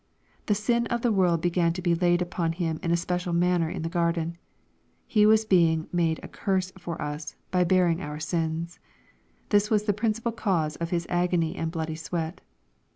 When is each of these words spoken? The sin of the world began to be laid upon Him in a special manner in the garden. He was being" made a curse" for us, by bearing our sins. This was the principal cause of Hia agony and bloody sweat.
The 0.47 0.55
sin 0.55 0.87
of 0.87 1.03
the 1.03 1.11
world 1.11 1.41
began 1.41 1.73
to 1.73 1.81
be 1.83 1.93
laid 1.93 2.23
upon 2.23 2.53
Him 2.53 2.79
in 2.81 2.89
a 2.89 2.97
special 2.97 3.33
manner 3.33 3.69
in 3.69 3.83
the 3.83 3.87
garden. 3.87 4.35
He 5.05 5.27
was 5.27 5.45
being" 5.45 5.89
made 6.01 6.19
a 6.23 6.27
curse" 6.27 6.71
for 6.75 6.99
us, 6.99 7.35
by 7.51 7.65
bearing 7.65 8.01
our 8.01 8.19
sins. 8.19 8.79
This 9.49 9.69
was 9.69 9.83
the 9.83 9.93
principal 9.93 10.31
cause 10.31 10.75
of 10.77 10.89
Hia 10.89 11.01
agony 11.07 11.55
and 11.55 11.69
bloody 11.69 11.93
sweat. 11.93 12.41